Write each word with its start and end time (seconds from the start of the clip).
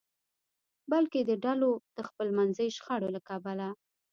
بلکې 0.91 1.19
د 1.23 1.31
ډلو 1.43 1.71
د 1.97 1.97
خپلمنځي 2.09 2.67
شخړو 2.77 3.07
له 3.15 3.21
کبله. 3.29 3.67